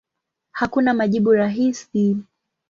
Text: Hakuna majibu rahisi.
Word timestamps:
Hakuna 0.51 0.93
majibu 0.93 1.33
rahisi. 1.33 2.17